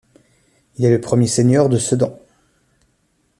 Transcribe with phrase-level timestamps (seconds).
[0.77, 2.17] Il est le premier Seigneur de Sedan.